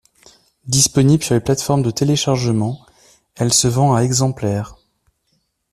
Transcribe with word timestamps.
Disponible 0.65 1.21
sur 1.23 1.35
les 1.35 1.41
plates-formes 1.41 1.83
de 1.83 1.91
téléchargement, 1.91 2.83
elle 3.35 3.53
se 3.53 3.67
vend 3.67 3.93
à 3.93 4.01
exemplaires. 4.03 4.75